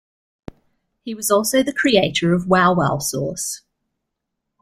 [1.03, 3.61] He was also the creator of Wow-Wow sauce.